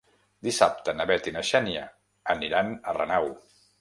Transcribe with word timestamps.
Dissabte 0.45 0.95
na 1.01 1.05
Bet 1.11 1.29
i 1.31 1.33
na 1.37 1.43
Xènia 1.49 1.83
aniran 2.37 2.73
a 2.93 2.97
Renau. 2.99 3.29